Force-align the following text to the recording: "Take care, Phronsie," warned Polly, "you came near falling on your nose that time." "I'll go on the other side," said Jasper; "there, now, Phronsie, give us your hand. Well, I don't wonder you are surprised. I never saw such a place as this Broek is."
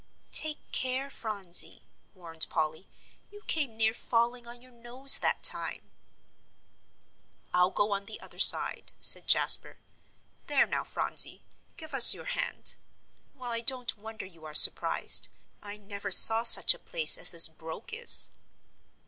"Take 0.31 0.71
care, 0.71 1.11
Phronsie," 1.11 1.83
warned 2.15 2.47
Polly, 2.49 2.87
"you 3.29 3.43
came 3.45 3.77
near 3.77 3.93
falling 3.93 4.47
on 4.47 4.59
your 4.59 4.71
nose 4.71 5.19
that 5.19 5.43
time." 5.43 5.91
"I'll 7.53 7.69
go 7.69 7.91
on 7.91 8.05
the 8.05 8.19
other 8.19 8.39
side," 8.39 8.93
said 8.97 9.27
Jasper; 9.27 9.77
"there, 10.47 10.65
now, 10.65 10.83
Phronsie, 10.83 11.43
give 11.77 11.93
us 11.93 12.15
your 12.15 12.25
hand. 12.33 12.73
Well, 13.35 13.51
I 13.51 13.61
don't 13.61 13.95
wonder 13.95 14.25
you 14.25 14.43
are 14.43 14.55
surprised. 14.55 15.27
I 15.61 15.77
never 15.77 16.09
saw 16.09 16.41
such 16.41 16.73
a 16.73 16.79
place 16.79 17.15
as 17.15 17.29
this 17.29 17.47
Broek 17.47 17.93
is." 17.93 18.31